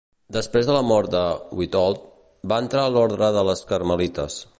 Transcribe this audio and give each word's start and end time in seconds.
Després 0.35 0.69
de 0.69 0.77
la 0.77 0.85
mort 0.91 1.11
de 1.15 1.19
Witold, 1.59 2.01
va 2.53 2.59
entrar 2.65 2.87
a 2.87 2.95
l'ordre 2.95 3.29
de 3.37 3.45
les 3.51 3.63
Carmelites. 3.73 4.41